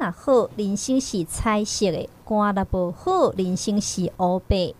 [0.00, 4.72] 若好，人生是彩色的；肝若无好，人生是乌白。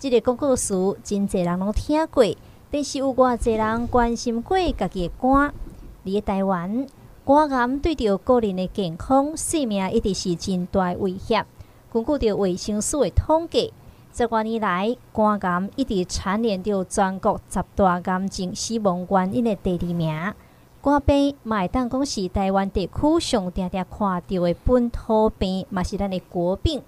[0.00, 2.24] 这个广告词真侪人拢听过，
[2.72, 5.54] 但是有偌侪人关心过家己的肝。
[6.04, 6.88] 伫台湾，
[7.24, 11.46] 肝癌对着个人的健康、生命一直是真大威胁。
[11.92, 13.72] 根据着卫生署的统计，
[14.12, 20.34] 十多年来，肝癌一直蝉联着全国十大癌症死亡原因的第二名。
[20.84, 26.82] 肝病嘛会当讲是台湾地区上常常看到的本土病，嘛是咱的国病。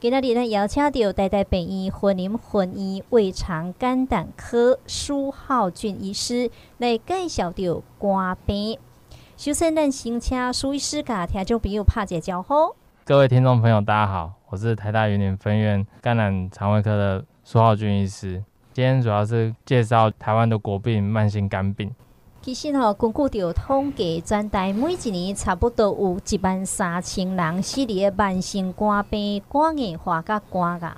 [0.00, 8.78] 今仔日咱邀请到台大病院云林分院胃肠肝胆科苏浩俊医师来介绍到肝病。
[9.36, 12.74] 首先，咱先请苏医师甲听众朋友拍一个招呼。
[13.04, 18.42] 各位听众朋友，大家好，我是台大云林分院肝胆肠胃科的苏浩俊医师。
[18.72, 21.94] 今天主要是介绍台湾的国病——慢性肝病。
[22.44, 30.94] 其实吼，根据着统计，全台每一年差不多有一万三千人死伫个慢性肝病、肝硬化、甲肝癌。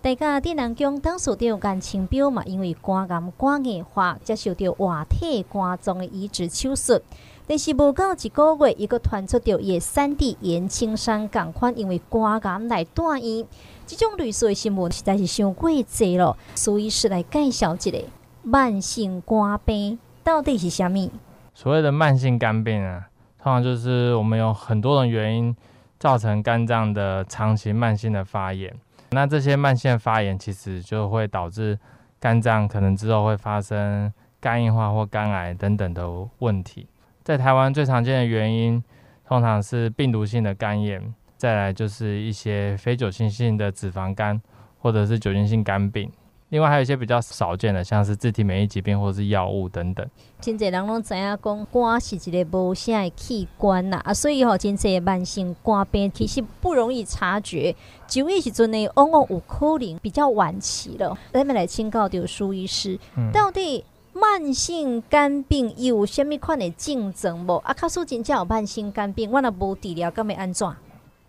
[0.00, 7.02] 大家电人讲，当时着肝青标嘛，因为肝癌、肝硬化接受着活体肝脏的移植手术，
[7.46, 13.46] 但是无到一个月，伊个传出着伊三弟颜青山共款，因为肝癌来住院。
[13.86, 18.02] 这种类似的新闻实在是伤过济咯，所以是来介绍一个
[18.42, 19.98] 慢性肝病。
[20.24, 21.10] 到底是虾米？
[21.52, 23.08] 所谓的慢性肝病啊，
[23.42, 25.54] 通常就是我们有很多种原因
[25.98, 28.74] 造成肝脏的长期慢性的发炎。
[29.10, 31.78] 那这些慢性发炎其实就会导致
[32.18, 36.86] 肝脏可能之后会发生肝硬化或肝癌等等的问题。
[37.22, 38.82] 在台湾最常见的原因
[39.26, 44.40] 通常是病毒性的肝炎，再来就是一些非酒精性的脂肪肝
[44.78, 46.10] 或者是酒精性肝病。
[46.52, 50.06] 另外还有一些比较少见的，像是自体免疫疾病或者是药物等等。
[50.38, 57.74] 真侪人拢知影讲肝是一个无啥的器官呐，啊，所以吼，真侪慢性肝病其实不容易察觉，
[58.06, 61.16] 就医时阵呢，往往有可能比较晚期了。
[61.32, 63.82] 咱们来请教着苏医师，嗯、到底
[64.12, 67.56] 慢性肝病有虾米款的竞争无？
[67.64, 70.70] 啊，卡苏真正有慢性肝病，我若无治疗，该要安怎？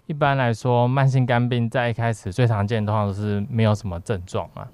[0.06, 4.68] 一般来说，慢性肝病在一开始最常见的话都是没有什么症状啊。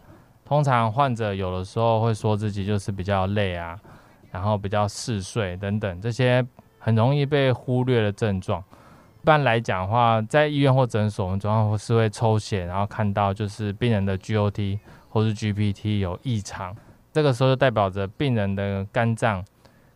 [0.50, 3.80] 通常患者有的时候会说自己就是比较累啊，
[4.32, 6.44] 然后比较嗜睡等等，这些
[6.80, 8.60] 很容易被忽略的症状。
[9.22, 14.80] 一般来讲的话，在医院或诊所，我们总要是会抽血，然后看到就是病人的 GOT
[15.10, 16.76] 或是 GPT 有异常，
[17.14, 19.46] 这个时候就代表着病人的肝脏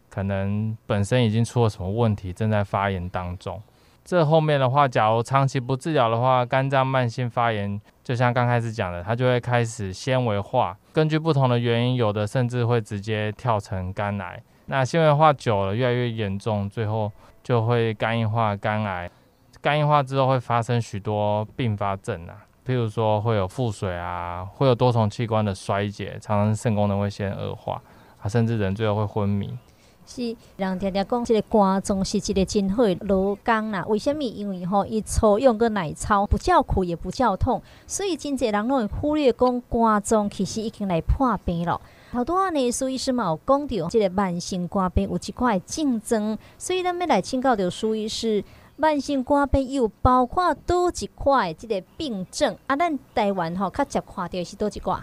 [0.08, 3.60] 可能本身已经出了什么问题，正在发炎当中。
[4.04, 10.78] 这后面的话，假如长期不治疗的话，肝脏慢性发炎，就像刚开始讲的，它就会开始纤维化。
[10.92, 14.42] 根据不同的原因，有的甚至会直接跳成肝癌。
[14.66, 19.10] 那纤维化久了，越来越严重，最后就会肝硬化、肝癌。
[19.62, 27.82] 肝硬化之后会发生许多并发症啊，譬如说会有腹水啊，会有多重器官的衰竭，常常肾功能会先恶化
[28.22, 29.58] 啊，甚至人最后会昏迷。
[30.06, 33.86] 是人常常讲，这个肝脏是一个真好的劳工啦。
[33.88, 34.24] 为什么？
[34.24, 41.80] 因为吼，伊粗用个奶操，不叫苦也不叫痛，所以真侪人拢会忽略讲肝脏其实已经来破病了。
[42.12, 48.44] 好多呢，苏医师嘛有讲到，这个慢性肝病有几块竞争，所以咱要来请教着苏医师，
[48.76, 52.76] 慢性肝病又包括多几块这个病症啊？
[52.76, 54.96] 咱台湾吼较常看到是多几块？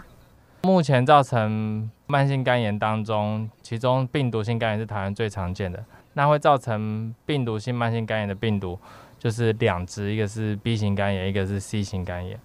[0.63, 5.83] 目前造成慢性肝炎当中，其中病毒性肝炎是台湾最常见的。
[6.13, 8.77] 那会造成病毒性慢性肝炎的病毒
[9.17, 12.39] 就是两支，一个是 B 型肝炎，一个是 C 型肝炎。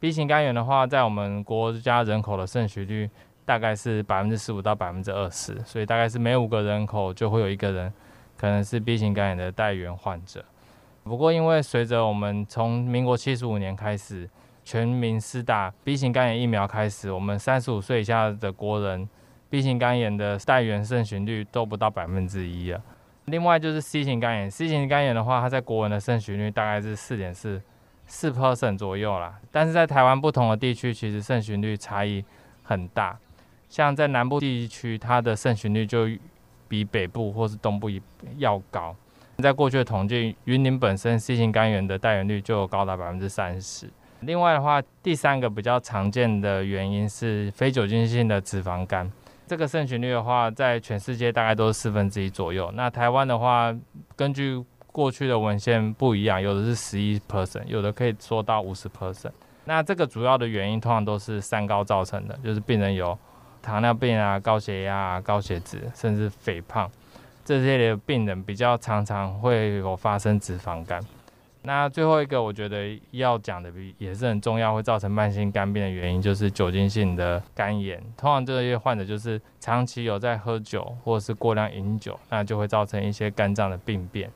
[0.00, 3.08] B 型肝炎的话，在我们国家人口的盛行率
[3.44, 7.92] 大概是百分之十五到百分之二十，所以大概是每五个人口就会有一个人
[8.36, 10.44] 可能是 B 型肝炎的带原患者。
[11.04, 14.28] 不过，因为随着我们从民国七十五年开始，
[14.66, 19.08] 全民施打 B 型肝炎疫苗开始，我们三十五岁以下的国人
[19.48, 22.82] B 型肝炎的带原盛行率都不到百分之一了。
[23.26, 27.62] 另外就是 C 型肝炎，C 型肝炎的话，它在国人的盛行率大概是四点四
[28.08, 29.38] 四 percent 左右啦。
[29.52, 32.24] 但是在台湾不同的地区，其实盛行率差异
[32.64, 33.16] 很大。
[33.68, 36.08] 像在南部地区，它的盛行率就
[36.66, 37.88] 比北部或是东部
[38.38, 38.96] 要高。
[39.38, 43.88] 在过去的统计，云林本身 C 型肝炎的带原率就有高达百分之三十。
[44.20, 49.10] 另外的话，第三个比较常见的原因是非酒精性的脂肪肝，
[49.46, 52.70] 这个盛行率的话，在全世界大概都是四分之一左右。
[52.74, 53.74] 那台湾的话，
[54.16, 59.32] 根据过去的文献不一样，有的是十一 percent，有的可以说到五十 percent。
[59.66, 63.16] 那这个主要的原因通常都是三高造成的，就是病人有
[63.60, 66.90] 糖尿病啊、高血压啊、高血脂，甚至肥胖
[67.44, 71.00] 这些的病人比较常常会有发生脂肪肝。
[71.66, 78.00] 那最后一个，我觉得要讲的也是很重要，会造成慢性肝病的原因就是酒精性的肝炎。
[78.16, 84.30] 通常这些患者就是长期有在喝酒或者是过量饮酒，那就会造成一些肝脏的病变。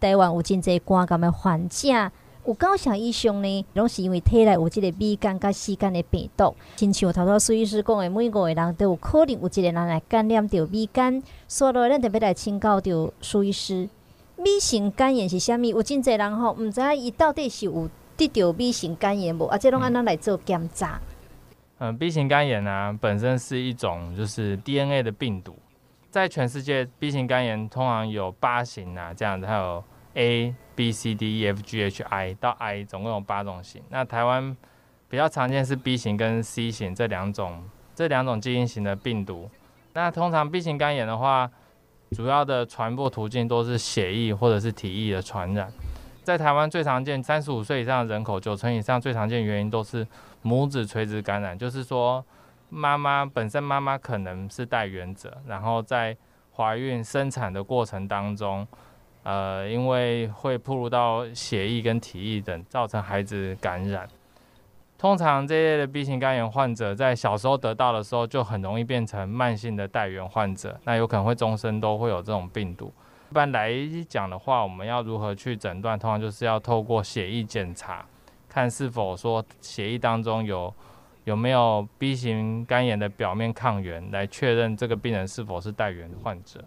[0.00, 2.10] 台湾有真侪肝癌的患者，
[2.44, 6.56] 有高想医生呢，拢是因为体内有这个乙肝甲乙肝的病毒。
[6.74, 13.88] 亲像头头苏医师讲的，每五个人都有可能有一个人来感染到乙肝，所以咱特别来请教到苏医师。
[14.44, 15.70] 乙型肝炎是虾米？
[15.70, 19.46] 有真侪人吼，毋知伊到底是有得到乙型肝炎无？
[19.46, 21.00] 啊，这拢安怎来做检查？
[21.78, 25.56] 嗯，B 型肝炎啊，本身是一种就是 DNA 的病毒，
[26.10, 29.82] 在全世界 B 型肝炎通常有八型啊，这样子，还有
[30.14, 33.82] A、B、C、D、E、F、G、H、I 到 I，总共有八种型。
[33.90, 34.56] 那台湾
[35.08, 37.62] 比较常见是 B 型跟 C 型这两种，
[37.94, 39.48] 这两种基因型的病毒。
[39.94, 41.50] 那通常 B 型肝炎的话，
[42.12, 45.70] 主要的传播途径都是血液或者是体液的传染，
[46.24, 50.06] 在台湾最常见，三十五岁以上的人口九成以上最常见原因都是
[50.42, 52.24] 母子垂直感染，就是说
[52.70, 56.16] 妈妈本身妈妈可能是带原者，然后在
[56.54, 58.66] 怀孕生产的过程当中，
[59.22, 64.08] 呃，因为会暴露到血液跟体液等，造成孩子感染。
[64.98, 72.92] 通常这类的 B 型肝炎患者在小时候得到的时候，就很容易变成慢性的带源患者，那有可能会终身都会有这种病毒。
[73.30, 73.72] 一般来
[74.08, 75.96] 讲的话，我们要如何去诊断？
[75.96, 78.04] 通常就是要透过血液检查，
[78.48, 80.74] 看是否说血液当中有
[81.22, 86.64] 有没有 B 型肝炎的表面抗原，来确认这个病人是否是带源患者。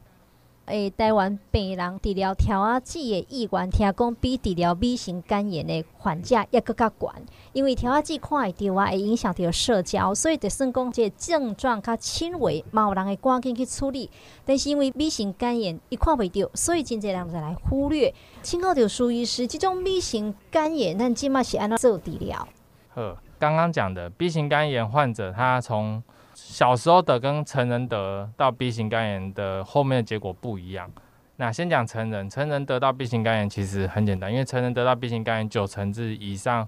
[0.68, 7.10] 诶，台湾病人治疗调仔剂的意愿，听讲比治疗 B 型肝炎的患者也更加悬，
[7.52, 14.10] 因为调仔剂看会到啊，会影响到社交，所以就算讲这症状较轻微，嘛有人会赶紧去处理。
[14.46, 18.14] 但是因为 B 型肝炎伊看袂到，所以真侪人就来忽略。
[18.42, 22.48] 请教到苏医师，这种 B 型肝炎，咱即马是安怎做治疗？
[22.94, 26.02] 呵，刚刚讲的 B 型肝炎患者，他从
[26.52, 30.92] 小时候得跟成人得到 B 型肝炎的后面的结果不一样。
[31.38, 36.68] 那先讲成人，成人得到 B 型肝炎其实很简单，因为成人得到 B 型肝炎九成之以上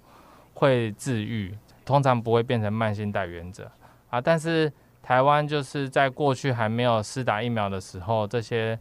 [0.53, 1.53] 会治愈，
[1.83, 3.69] 通常不会变成慢性带原者
[4.09, 4.21] 啊。
[4.21, 4.71] 但是
[5.01, 8.79] 台湾就是在过去还没有施打疫苗的时候，这些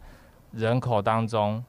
[0.53, 1.63] 人口当中，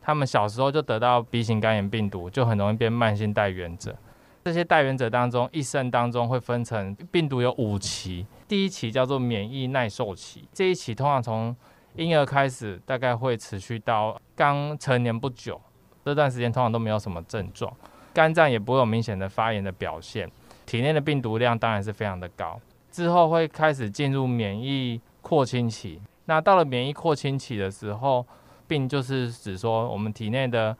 [0.00, 3.96] 他们小时候就得到 B 型肝炎病毒，就很容易变慢性带原者。
[4.44, 11.54] 这些带原者当中，一生当中会分成病毒有五期，第一期叫做免疫耐受期，这一期通常从
[11.94, 15.60] 婴儿开始，大概会持续到刚成年不久，
[16.04, 17.72] 这段时间通常都没有什么症状，
[18.12, 20.28] 肝脏也不会有明显的发炎的表现，
[20.66, 22.60] 体内的病毒量当然是非常的高，
[22.90, 28.26] 之后会开始进入免疫扩清期，那到了免疫扩清期的时候，
[28.66, 30.76] 病就是指说我们体内的。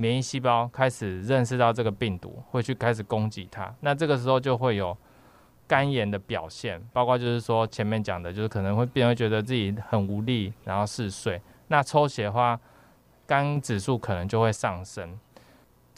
[0.00, 3.74] 免疫细胞开始认识到这个病毒，会去开始攻击它。
[3.80, 4.96] 那这个时候就会有
[5.68, 11.40] 肝炎的表现，包括就是说前面讲的，就是可能会变，会觉得自己很无力，然后嗜睡。
[11.68, 12.58] 那抽血的话，
[13.26, 15.16] 肝指数可能就会上升。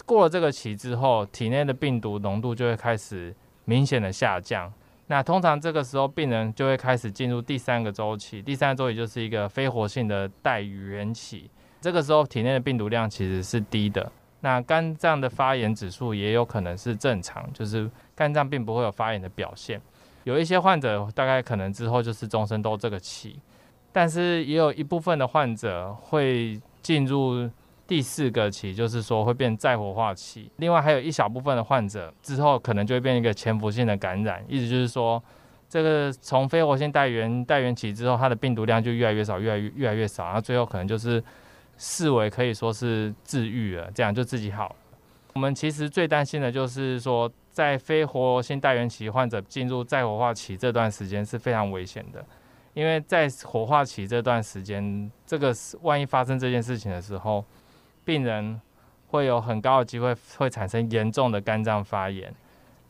[0.05, 3.33] 过了这个期之后，体内的病毒浓度就会开始
[3.65, 4.73] 明显的下降。
[5.07, 8.43] 那通常这个时候，病人就会开始进入第三个周期。
[8.43, 11.51] 第三个周期就是一个非活性的带原期。
[11.81, 14.11] 这个时候体内的病毒量其实是低的，
[14.43, 19.79] 那肝脏的发炎指数也有可能是正常，就是肝脏并不会有发炎的表现。
[20.25, 23.39] 有一些患者大概可能之后就是终身都这个期，
[23.93, 27.51] 但是也有一部分的患者会进入
[27.87, 30.51] 第四个期，就是说会变再活化期。
[30.57, 35.23] 另外还有一小部分的患者之后可能就会变一个潜伏性的感染，意思就是说
[35.69, 41.23] 这个从非活性带原带原期之后，它的病毒量就越来越少，越来越越来越少，然后最后可能就是。
[41.83, 44.77] 视为可以说是治愈了，这样就自己好了。
[45.33, 52.23] 我们其实最担心的就是说，在非活性带原期患者进入再活化期这段时间是非常危险的，
[52.75, 57.43] 因为在活化期这段时间，这个万一发生这件事情的时候，
[58.05, 58.61] 病人
[59.07, 62.31] 会有很高的机会会产生严重的肝脏发炎，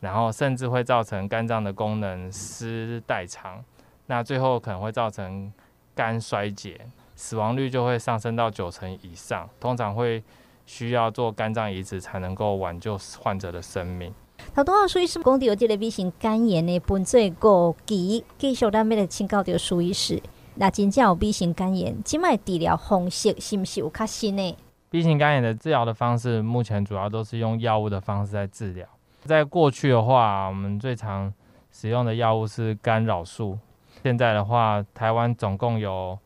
[0.01, 3.63] 然后甚至会造成肝脏的功能失代偿，
[4.07, 5.53] 那最后可能会造成
[5.95, 6.81] 肝衰竭。
[7.21, 10.23] 死亡率就会上升到九成以上，通常会
[10.65, 14.11] 需要做肝脏移植才能够挽救患者的生命。
[14.55, 20.19] 头拄仔苏医师讲到有这个 B 型肝炎的分做五期，继续咱们来请教到苏医师。
[20.55, 24.57] 那真正有 B 型肝炎，即卖治疗方式是不是有较新呢
[24.89, 28.87] ？B 型肝炎的治疗的方式，目前主要都是用药物的方式在治疗。
[29.25, 31.31] 在过去的话，我们最常
[31.71, 33.59] 使用的药物是干扰素。
[34.01, 36.17] 现在的话，台湾总共有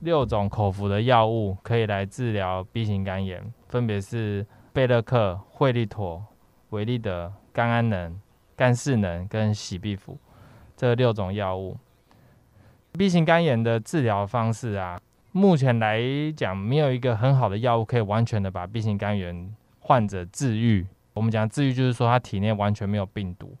[0.00, 6.24] 六种口服的药物可以来治疗 B 型肝炎，分别是贝乐克、惠利妥、
[6.70, 8.18] 维利德、甘安能、
[8.54, 10.16] 甘世能跟喜必福
[10.76, 11.76] 这六种药物。
[12.92, 15.00] B 型肝炎的治疗方式啊，
[15.32, 16.00] 目前来
[16.36, 20.86] 讲没有一个很好的药物可以完全的把 B 型肝炎患者治愈。
[21.14, 23.52] 我们讲治愈，就是说他体内完全没有病毒。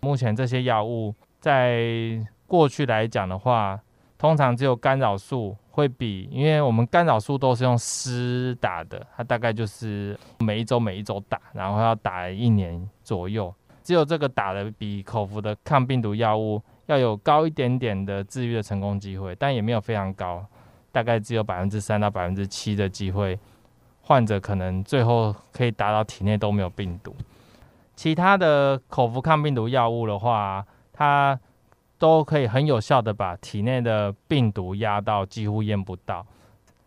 [0.00, 3.78] 目前这些药物在过去来讲的话，
[4.24, 13.54] 通常只有干扰素会比，因为我们干扰素都是用湿打的，它大概就是每一周每一周打，然后要打一年左右。
[13.82, 20.42] 只有这个打的比口服的抗病毒药物要有高一点点的治愈的成功机会，但也没有非常高，
[20.90, 23.38] 大概只有百分之三到百分之七的机会，
[24.00, 27.14] 患者可能最后可以达到体内都没有病毒。
[27.94, 31.38] 其他的口服抗病毒药物的话，它
[31.98, 36.26] 都可以很有效的把体内的病毒压到几乎验不到。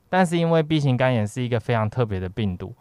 [0.09, 2.73] 但是因为 B 型肝炎是一个非常特别的病毒，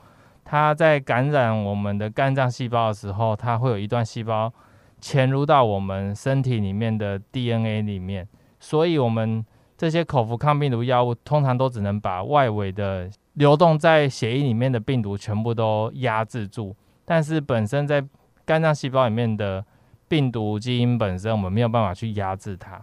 [0.44, 4.52] 它在感染我们的肝脏细胞的时候，它会有一段细胞
[5.00, 8.28] 潜入到我们身体里面的 DNA 里面，
[8.60, 9.44] 所以我们
[9.76, 18.02] 这些口服抗病毒药物通常都只能把外围的流动在血液里面的病毒全部都压制住，但是本身在
[18.44, 19.64] 肝脏细胞里面的
[20.08, 22.80] 病毒基因本身，我们没有办法去压制它，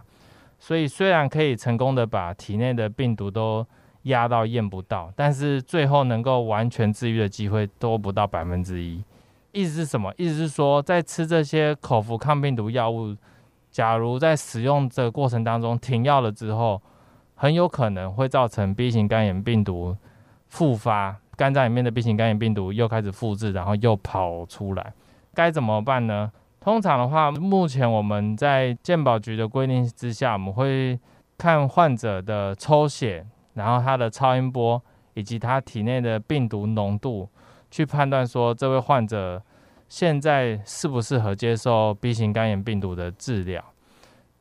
[0.58, 3.66] 所以虽然可以成功的把体内的病毒都
[4.02, 9.02] 压到验不到，但是最后能够完全治愈的机会都不到百分之一。
[9.52, 10.12] 意思是什么？
[10.16, 13.16] 意思是说，在吃这些口服抗病毒药物，
[13.70, 16.82] 假如在使用这过程当中停药了之后，
[17.34, 19.96] 很有可能会造成 B 型肝炎病毒
[20.48, 24.92] 复发，肝脏里面的 B 型肝炎病毒又开始复制，然后又跑出来。
[25.32, 26.30] 该怎么办呢？
[26.64, 30.98] 通常的话，目前我们在健保局的规定之下，我们会
[31.36, 37.28] 看患者的抽血，然后他的超音波以及他体内的病毒浓度，
[37.70, 39.42] 去判断说这位患者
[39.90, 43.62] 现在适不适合接受 B 型肝炎病毒的治疗。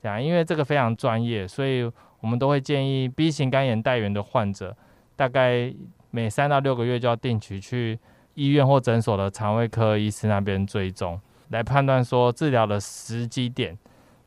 [0.01, 4.73] 这样，因为这个非常专业，所以我们都会建议 B 型肝炎带原的患者，
[5.17, 5.73] 大概
[6.09, 7.99] 每三到六个月就要定期去。
[8.35, 11.19] 医院或诊所的肠胃科医师那边追踪，
[11.53, 13.77] 来判断说治疗的时机点。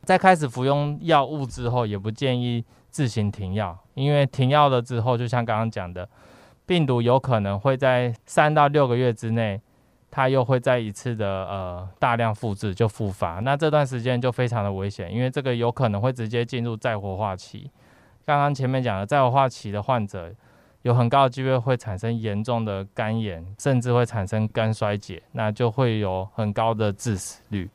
[0.03, 6.07] 在开始服用药物之后，也不建议自行停药，因为停药了之后，就像刚刚讲的，
[6.65, 9.59] 病毒有可能会在三到六个月之内，
[10.09, 13.39] 它又会再一次的呃大量复制就复发。
[13.41, 17.69] 那这段时间就非常的危险，因为这个有可能会直接进入再活化期。
[18.25, 20.33] 刚刚前面讲的再活化期的患者。
[20.87, 27.69] 有很高的机会会产生严重的肝炎，甚至会产生肝衰竭，那就会有很高的致死率。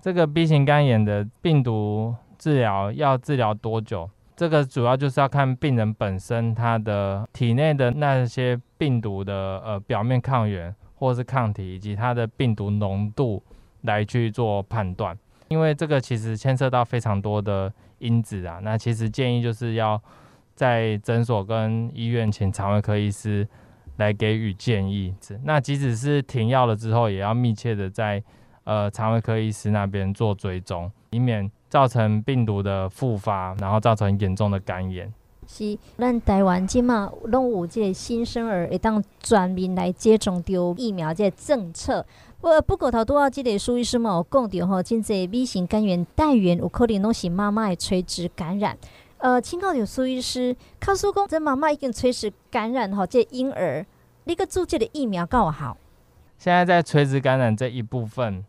[0.00, 4.08] 这个 B 型肝炎的病毒治疗要治疗多久？
[4.34, 13.42] 这个主要就是要看病人本身他的体内的那些病毒的呃表面抗原或是抗体，以及它的病毒浓度
[13.82, 15.14] 来去做判断。
[15.48, 20.00] 因为这个其实牵涉到非常多的因子啊，那其实建议就是要。
[20.56, 23.46] 在诊所跟医院请肠胃科医师
[23.98, 25.14] 来给予建议。
[25.44, 28.20] 那即使是停药了之后，也要密切的在
[28.64, 35.12] 呃肠胃科医师那边做追踪，以免造成病毒的复发，然后造成严重的肝炎。
[35.46, 42.04] 是，咱台湾今嘛拢有这个新生儿会当全民来接种掉疫苗这个政策。
[42.40, 48.76] 不不过头拄仔这个苏医师嘛有讲到吼，真济 B 型肝炎带原有可能拢是妈妈的垂直感染。
[49.18, 53.84] 呃，请教有苏医师，卡苏公这妈妈已经垂直感染哈，这婴儿
[54.24, 55.76] 那个注射的疫苗够好？
[56.36, 58.44] 现在在垂直感染这一部分，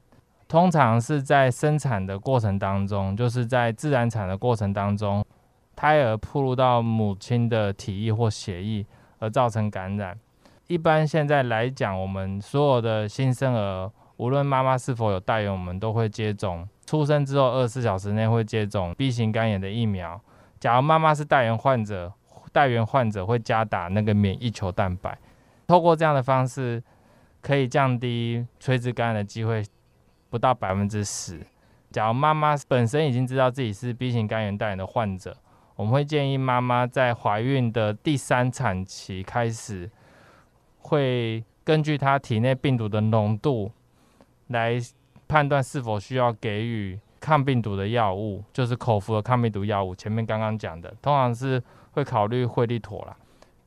[0.46, 5.26] 通常是在生产的过程当中，就是在自然产的过程当中，
[5.74, 8.86] 胎儿暴露到母亲的体液或血液
[9.20, 10.20] 而造成感染。
[10.68, 16.68] 一般现在来讲，我们所有的新生儿，无论妈妈是否有带原，我们都会接种。
[16.86, 20.20] 出生之后二十四小时内会接种 B 型肝炎的疫苗。
[20.60, 22.12] 假如妈妈是带原患者，
[22.52, 25.18] 带原患者会加打那个免疫球蛋白，
[25.68, 26.84] 透过这样的方式，
[27.42, 29.64] 可以降低垂直感染的机会
[30.30, 31.40] 不到百分之十。
[31.92, 35.38] 假如妈妈本身已经知道自己是 B 型肝炎带原的患者，
[35.76, 39.90] 我们会建议妈妈在怀孕的第三产期开始，
[40.80, 43.72] 会根据她体内病毒的浓度
[44.48, 44.78] 来
[45.28, 47.00] 判断是否需要给予。
[47.28, 53.14] 抗病毒的药物就是口服的抗病毒药物，前面刚刚讲的，通常是会考虑惠利妥啦。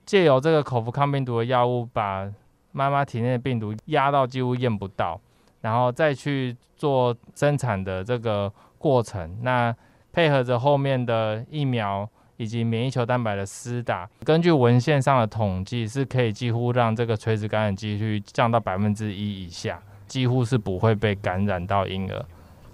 [0.07, 2.26] 借由这个口服抗病毒的药物，把
[2.73, 5.21] 妈妈体内的病毒压到几乎验不到，
[5.61, 9.40] 然后再去做生产的这个过程。
[9.43, 9.76] 那
[10.11, 22.25] 配合着后面的疫苗以及免疫球蛋白的施打，根据文献上的统计，是可以几乎让这个垂直感染几率降到百分之一以下，几乎是不会被感染到婴儿。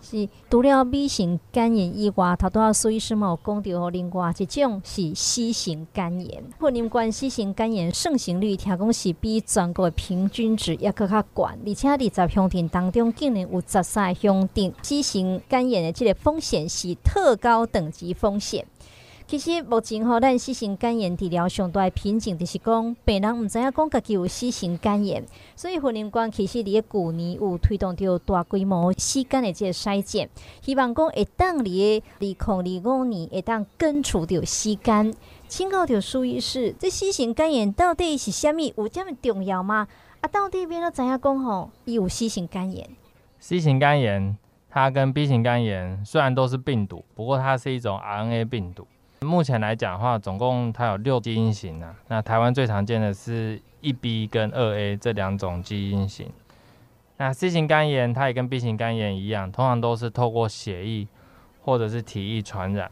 [0.08, 6.44] 是除了 B 型肝炎以外，头拄仔苏医师嘛有讲到，另外一种是 C 型肝炎。
[6.60, 18.64] 婚姻关 C 型肝炎盛行率，听讲是比全国的平均值也阁较悬，而且二十乡镇当中竟然有十三乡镇 C 型肝炎的这个风险是特高等级风险。
[19.28, 25.25] 其实目前吼，咱 C 型肝炎治疗上大的瓶颈就是讲，病人毋知影讲家己有 C 型肝炎，
[25.56, 30.28] 所以婚姻关其实伫个旧年有推动着大规模 C 肝的这个筛检，
[30.62, 35.12] 希望讲会当伫个二零二五年会当根除掉 C 肝。
[35.49, 38.73] 请教着苏医师，这 C 型肝炎到底是虾米？
[38.76, 39.88] 有这么重要吗？
[40.21, 42.88] 啊，到底变怎知影讲吼，伊有 C 型肝炎
[43.40, 44.38] ？C 型肝炎
[44.71, 48.87] 它跟 B 型肝炎虽然都是病毒，不过它是一种 RNA 病毒。
[49.20, 51.94] 目前来讲的话，总共它有六基因型啊。
[52.08, 56.30] 那台湾最常见的是一 B 跟二 A 这两种基因型。
[57.16, 61.08] 那 C 型肝炎它也跟 B 型肝炎一样，通常都是透过血液
[61.62, 62.90] 或者是体液传染。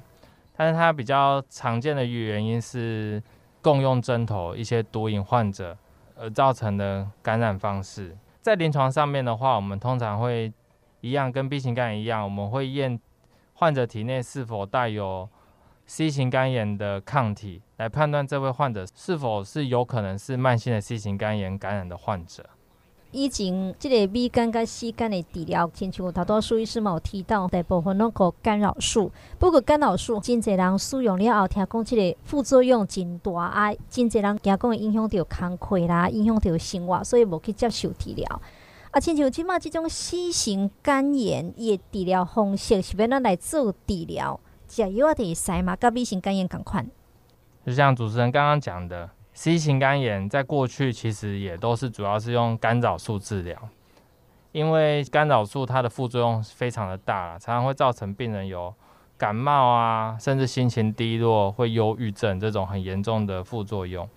[0.56, 3.22] 但是它比较常见的原因是
[3.60, 5.76] 共用针头一些毒瘾患者
[6.16, 8.16] 而造成的感染方式。
[8.40, 10.52] 在临床上面的话，我们通常会
[11.00, 12.98] 一样跟 B 型肝炎一样，我们会验
[13.54, 15.28] 患者体内是否带有
[15.86, 22.44] C 型肝炎的抗体来判断这位患者是否是有可能是慢性的 C 型肝炎感染的患者。
[23.10, 29.12] 以前这个 B 肝跟 C 肝的治疗，亲像头多数医师有提到，大部分拢靠干扰素。
[29.38, 38.40] 不过干扰素，真侪人使用了后，听讲这个副作用真大啊，真侪人惊讲会影响到康溃啦，影响到生活，所以无去接受治疗。
[38.90, 44.40] 啊，亲像即马这种 C 型肝炎的治疗方式，是要咱来做治疗。
[44.74, 46.90] 甲油的塞马跟 B 型肝炎同款，
[47.64, 53.56] 就像主持人刚刚讲的，C 型肝炎在过去其实也都是主要是用干扰素治疗，
[54.50, 58.74] 因为干扰素它的副作用非常的大，常常会造成病人有
[59.16, 64.08] 感冒啊，甚至心情低落、会忧郁症这种很严重的副作用。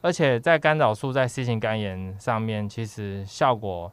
[0.00, 3.92] 而且在干扰素在 C 型肝炎上面，其实效果。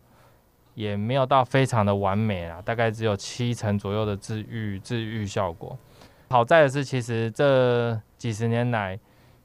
[0.73, 5.77] 也没有到非常的完美啊，大概只有七成左右的治愈治愈效果。
[6.29, 8.99] 好在的是，其实这几十年来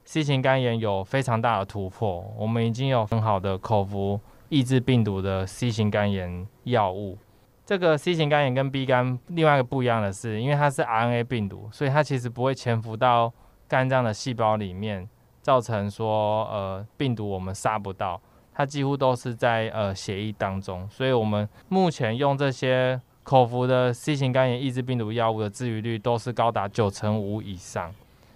[0.05, 2.25] ，C 型肝炎有非常大的突破。
[2.35, 7.17] 我们已经有很好的口服抑制病毒的 C 型肝炎药物。
[7.63, 13.31] 这个 C 型肝炎跟 B 肝另外一个不一样的是，因为它是 RNA 病毒，所以它其实不会潜伏到
[13.67, 15.07] 肝脏的细胞里面，
[15.43, 18.19] 造成说呃病毒我们杀不到。
[18.59, 27.89] 它几乎都是在呃血液当中，所以我们目前用这些口服的 C 型肝炎抑制病毒药物的治愈率都是高达九成五以上。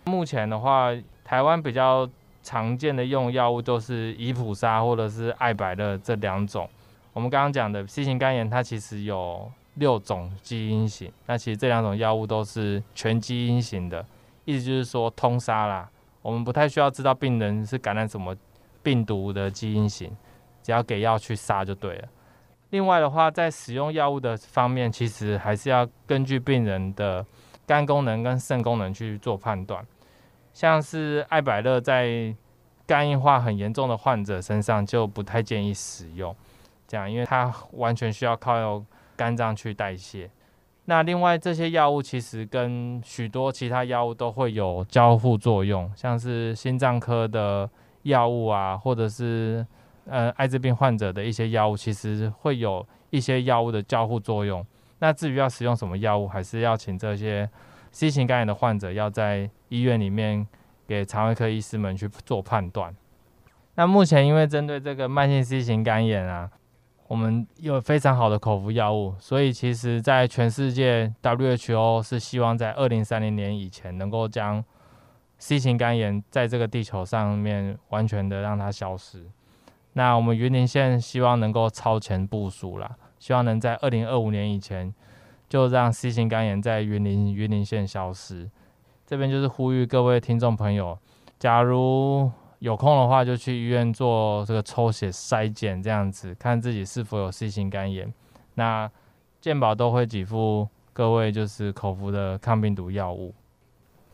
[0.05, 0.91] 目前的话，
[1.25, 2.09] 台湾比较
[2.41, 6.69] 常见的用药物都是伊普沙或者是艾百乐这两种。
[7.11, 14.05] 我们刚刚讲的 C 型肝炎，它其实有六种基因型，那其实这两种药物都是全基因型的，
[14.45, 15.89] 意思就是说通杀啦。
[16.21, 18.33] 我们不太需要知道病人是感染什么。
[18.83, 20.15] 病毒的基因型，
[20.61, 22.07] 只要给药去杀就对了。
[22.71, 27.25] 另外的话，在使用药物的方面，其实还是要根据病人的
[27.65, 29.85] 肝功能跟肾功能去做判断。
[30.53, 32.35] 像是艾百乐在
[32.85, 36.35] 肝硬化很严重的患者身上就不太建议使用，
[36.87, 38.83] 这样，因为它完全需要靠
[39.15, 40.29] 肝脏去代谢。
[40.85, 47.69] 那另外这些药物其实跟许多其他药物都会有交互作用，像是心脏科的。
[48.03, 49.65] 药物啊，或者是
[50.05, 54.65] 呃艾滋病患者的一些药物，其实会有一些药物的交互作用。
[54.99, 57.49] 那至于要使用什么药物，还是要请这些
[57.91, 60.47] C 型肝炎的患者要在医院里面
[60.87, 62.95] 给肠胃科医师们去做判断。
[63.75, 66.49] 那目前因为针对这个慢性 C 型肝炎啊，
[67.07, 74.63] 我们有非常好的口服药物，所以其实在全世界 WHO 是希望在二零三零年以前能够将
[75.37, 79.25] C 型肝炎在这个地球上面完全的让它消失。
[79.93, 84.93] 那我们云林县希望能够超前部署啦，希望能在二零二五年以前
[85.47, 88.49] 就让 C 型肝炎在云林云林县消失。
[89.05, 90.97] 这边就是呼吁各位听众朋友，
[91.37, 98.11] 假如有空的话，就去医院做这个抽血筛检，这样子看自己是否有 C 型肝炎。
[98.55, 98.89] 那
[99.41, 103.35] 健保都会给付各位就是口服的抗病毒药物。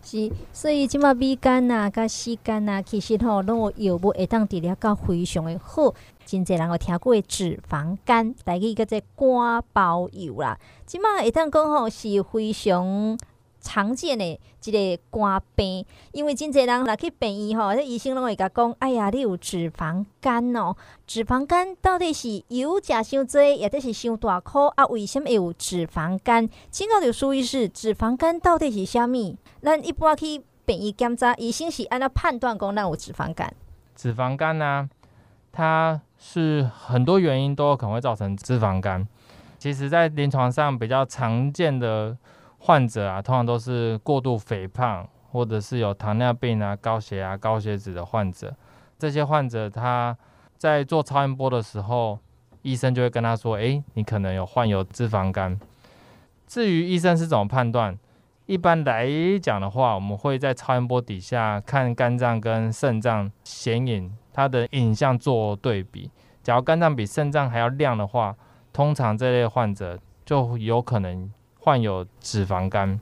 [0.01, 5.93] 是，所以即马米干呐、甲西干呐，其实吼拢有药物会当治疗到非常的好。
[6.25, 10.57] 真侪人有听过脂肪肝，大家叫做肝包油啦。
[10.85, 13.17] 即马会当讲吼是非常
[13.61, 14.25] 常见的
[14.63, 20.75] 一个肝病，因为真侪人来去病医吼，这医生拢会甲讲，哎呀，你有脂肪肝哦。
[21.05, 24.85] 脂肪肝到底是油食伤多，也得是伤大颗啊？
[24.85, 26.47] 为什么会有脂肪肝？
[26.71, 29.37] 请教刘苏医师，脂肪肝到底是虾米？
[29.61, 33.53] 咱一般去病医检查，医生是按照判断讲，咱有脂肪肝。
[33.95, 34.89] 脂肪肝呢、啊，
[35.51, 39.05] 它是很多原因都有可能会造成脂肪肝。
[39.57, 42.17] 其实，在临床上比较常见的。
[42.59, 48.53] 患者啊，通常都是过度肥胖，或者是有糖尿病啊、高血压、高血脂的患者。
[48.97, 50.15] 这些患者他
[50.57, 52.19] 在做超音波的时候，
[52.61, 55.57] 医生就会跟他说：“诶，你可能有患有脂肪肝。”
[56.45, 57.97] 至于医生是怎么判断，
[58.45, 59.07] 一般来
[59.41, 66.11] 讲的话，我们会在超音波底下看肝脏跟肾脏显影，它的影像做对比。
[66.43, 68.35] 假如肝脏比肾脏还要亮的话，
[68.73, 71.31] 通常这类患者就有可能。
[71.69, 72.99] 患有脂肪肝，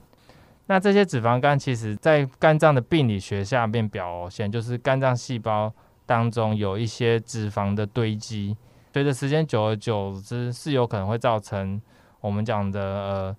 [0.66, 5.74] 那这些脂肪肝其实在肝脏的病理学下面表现，就是肝脏细胞
[6.06, 8.58] 当中有一些脂肪的堆积，
[8.92, 11.82] 随着时间久而久之，是有可能会造成
[12.20, 13.38] 我们讲的呃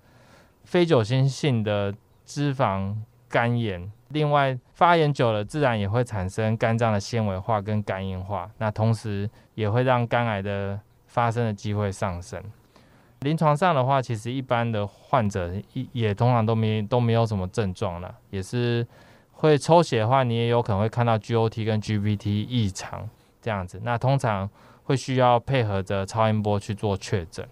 [0.65, 2.97] 非酒精性的脂肪
[3.29, 3.93] 肝炎。
[4.09, 12.43] 另外，发炎久了，自然也会产生肝脏的纤维化跟肝硬化，那同时也会让肝癌的发生的机会上升。
[13.21, 15.53] 临床上的话，其实一般的患者
[15.93, 18.87] 也通常都没都没有什么症状了，也是
[19.33, 23.09] 会抽血的话，你也有可能会看到 GOT 跟 GPT 异常
[23.43, 23.81] 这样子。
[23.83, 24.49] 那通常
[24.85, 27.45] 会需要配合着超音波去做确诊。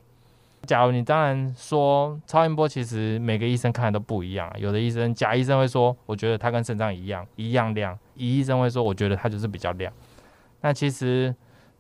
[0.62, 9.92] 假如你当然说超音波，其实每个医生看的都不一样，有的医生甲医生会说，我觉得它跟肾脏一样一样亮；乙医生会说，我觉得它就是比较亮。
[10.60, 11.34] 那其实。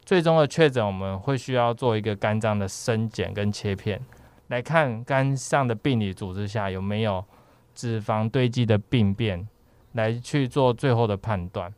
[0.06, 4.00] 最终的确诊，我们会需要做一个肝脏的生检跟切片，
[4.46, 7.24] 来看肝上的病理组织下有没有
[7.74, 9.48] 脂肪堆积的病变，
[9.94, 11.74] 来去做最后的判断。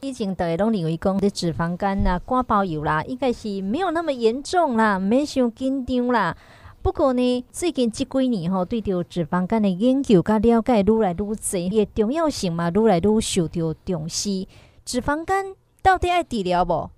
[0.00, 6.36] 以前大家拢认为讲的脂肪肝啦、肝包油啦，应该是没有那么严重啦，没想紧张啦。
[6.82, 11.36] 不过呢，最近这几年吼，对着脂肪肝的研究跟了解愈来愈多，
[11.70, 14.48] 也重要性嘛愈来愈受到重视。
[14.84, 16.90] 脂肪肝到底爱治疗不？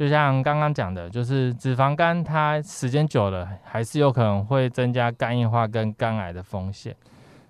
[0.00, 6.96] 就像刚刚讲的，就是脂肪肝，它时间久了还是有可能会增加肝硬化跟肝癌的风险。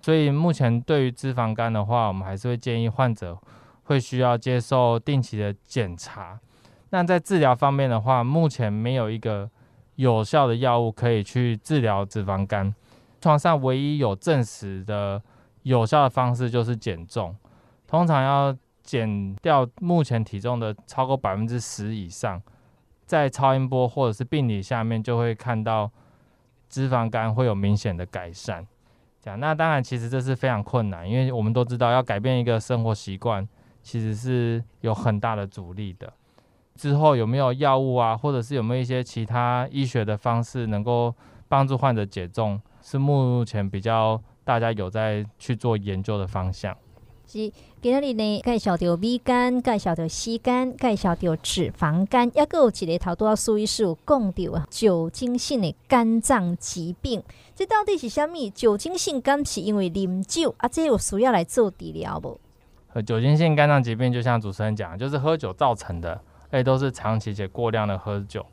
[0.01, 3.39] 所以目前对于脂肪肝的话，我们还是会建议患者
[3.85, 6.37] 会需要接受定期的检查。
[6.89, 9.49] 那在治疗方面的话，目前没有一个
[9.95, 12.75] 有效的药物可以去治疗脂肪肝。
[13.21, 15.23] 床上唯一有证实的
[15.63, 17.33] 有效的方式就是减重，
[17.87, 18.53] 通常要。
[18.83, 22.41] 减掉目前体重的超过百分之十以上，
[23.05, 25.89] 在超音波或者是病理下面就会看到
[26.69, 28.65] 脂肪肝会有明显的改善。
[29.21, 33.47] 这样，那当然其实这是非常困难，因为我们都知道要改变一个生活习惯，
[33.83, 36.11] 其实是有很大的阻力的。
[36.73, 41.13] 之后有没有药物啊，或者是有没有一些其他医学的方式能够
[41.47, 46.75] 帮助患者减重，是目前比较大家有在去做研究的方向。
[47.31, 47.49] 是
[47.81, 57.23] 今日呢，介绍到乙肝，介绍到 C 肝，介绍到脂肪肝，抑阁有一个头拄要苏医师有讲到酒精性的肝脏疾病，
[57.55, 58.49] 这到底是啥物？
[58.49, 60.67] 酒精性肝是因为啉酒啊？
[60.67, 62.37] 这有需要来做治疗不？
[62.89, 68.45] 和酒精性肝脏疾病就像主持人讲，就是喝酒造成的，而且都是长期且过量的喝酒。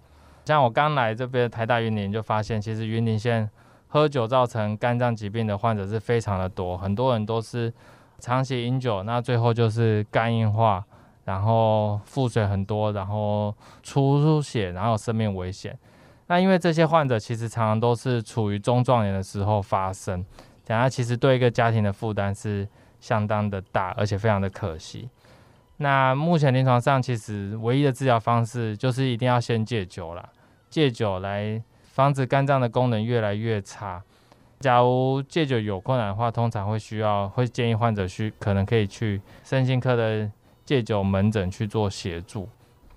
[0.45, 3.51] 像我刚来这边台大云林就发现，其实云林县
[3.89, 7.73] 喝酒造成肝脏疾病的患者是非常的多，很多人都是。
[8.19, 10.85] 长期饮酒，那最后就是肝硬化，
[11.25, 15.79] 然后腹水很多，然后出血，然后生命危险。
[16.27, 20.25] 那因为这些患者其实常常都是处于中壮年的时候发生，
[20.65, 22.69] 等下其实对一个家庭的负担是
[23.01, 25.09] 相当的大，而且非常的可惜。
[25.79, 30.29] 那目前临床上其实唯一的治疗方式就是一定要先戒酒了，
[30.69, 34.03] 戒酒来防止肝脏的功能越来越差。
[34.61, 40.29] 假如戒酒有困难的话，通常会需要会建议患者去可能可以去身心科的
[40.65, 42.49] 戒酒门诊去做协助。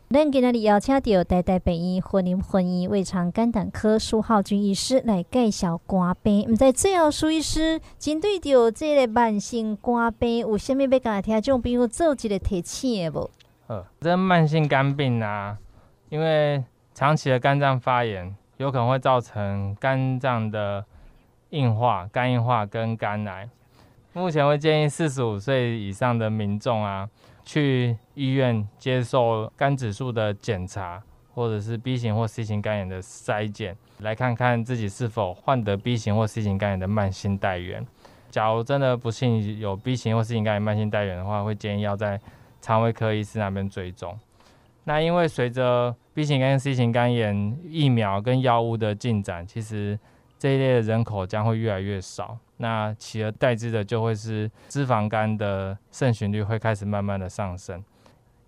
[0.10, 6.52] 咱今日邀请到台大病院婚姻婚姻胃肠肝胆科苏浩军医师来介绍肝病。
[6.52, 13.30] 毋知最后苏医师针对着这个慢性肝病，有啥物要甲听众朋友做一个提醒的无？
[13.68, 15.58] 呃，这慢性肝病啊，
[16.10, 16.64] 因为
[16.96, 20.84] 长期的肝脏发炎，有可能会造成肝脏的。
[21.52, 23.48] 硬化、肝硬化跟肝癌，
[24.14, 27.10] 目前会建议四十五岁以上的民众啊，
[27.46, 31.02] 去医院接受肝指数的检查，
[31.34, 37.86] 或者是 B 型或 C 型肝炎的筛检，来看看自己是否患得 B 型或 C 型肝炎的慢性带原。
[38.30, 42.20] 假如真的不幸有 B 型或 C 型肝炎慢性带原的话，会建议要在
[42.62, 44.18] 肠胃科医师那边追踪。
[44.86, 50.00] 那因为随着 B 型肝、C 型肝炎疫苗跟药物的进展，其实
[50.42, 52.36] 这一类的人口将会越来越少。
[52.58, 57.84] 那取而代之的就会是脂肪肝的盛行率会开始慢慢的上升。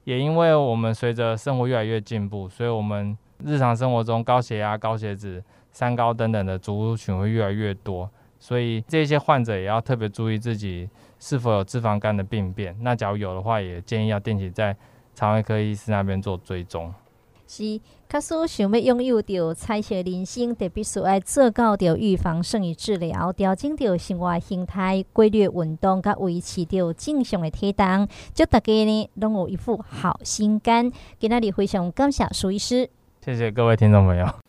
[0.04, 8.10] 也因为我们随着生活越来越进步，所以我们日常生活中高血压、高血脂、三高等等的族群会越来越多。
[8.40, 12.76] 所以这些患者也要特别注意自己是否有脂肪肝的病变。
[12.82, 14.76] 那假如有的话，也建议要定期在
[15.14, 16.92] 肠胃科医师那边做追踪。
[17.48, 17.80] 是，
[18.10, 30.92] 假使想要拥有着彩色人生，特别需要做到着预防胜于治疗，调整着生活形态，规律运动，甲维持着正常的体重，祝大家呢拢有一副好心肝。
[31.20, 32.90] 今仔日非常感谢苏医师，
[33.24, 34.43] 谢谢各位听众朋友。